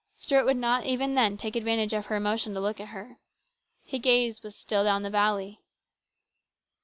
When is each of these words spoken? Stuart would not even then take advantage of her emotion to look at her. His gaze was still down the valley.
Stuart 0.17 0.45
would 0.45 0.57
not 0.57 0.87
even 0.87 1.13
then 1.13 1.37
take 1.37 1.55
advantage 1.55 1.93
of 1.93 2.07
her 2.07 2.15
emotion 2.15 2.55
to 2.55 2.59
look 2.59 2.79
at 2.79 2.87
her. 2.87 3.17
His 3.83 3.99
gaze 4.01 4.41
was 4.41 4.55
still 4.55 4.83
down 4.83 5.03
the 5.03 5.11
valley. 5.11 5.61